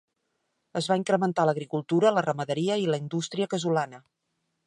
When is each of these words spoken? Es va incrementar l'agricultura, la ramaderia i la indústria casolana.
Es 0.79 0.87
va 0.91 0.95
incrementar 1.01 1.45
l'agricultura, 1.49 2.13
la 2.17 2.25
ramaderia 2.27 2.79
i 2.87 2.89
la 2.95 3.01
indústria 3.05 3.51
casolana. 3.55 4.01